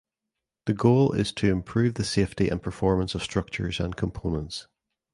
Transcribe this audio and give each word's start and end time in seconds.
The 0.65 0.73
goal 0.73 1.11
is 1.11 1.31
to 1.33 1.51
improve 1.51 1.93
the 1.93 2.03
safety 2.03 2.49
and 2.49 2.59
performance 2.59 3.13
of 3.13 3.21
structures 3.21 3.79
and 3.79 3.95
components. 3.95 4.65